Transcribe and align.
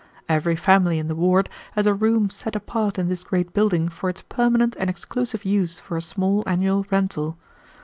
"Every 0.27 0.55
family 0.55 0.97
in 0.97 1.09
the 1.09 1.15
ward 1.15 1.47
has 1.73 1.85
a 1.85 1.93
room 1.93 2.31
set 2.31 2.55
apart 2.55 2.97
in 2.97 3.07
this 3.07 3.23
great 3.23 3.53
building 3.53 3.87
for 3.87 4.09
its 4.09 4.23
permanent 4.23 4.75
and 4.79 4.89
exclusive 4.89 5.45
use 5.45 5.77
for 5.77 5.95
a 5.95 6.01
small 6.01 6.41
annual 6.47 6.87
rental. 6.89 7.37